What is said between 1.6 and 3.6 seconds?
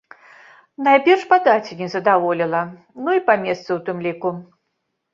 не задаволіла, ну і па